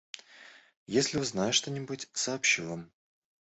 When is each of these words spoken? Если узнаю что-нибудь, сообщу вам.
Если 0.87 1.19
узнаю 1.19 1.53
что-нибудь, 1.53 2.09
сообщу 2.13 2.63
вам. 2.67 2.91